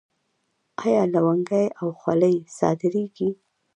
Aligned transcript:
آیا 0.83 1.03
لونګۍ 1.13 1.65
او 1.79 1.87
خولۍ 1.99 2.35
صادریږي؟ 2.57 3.29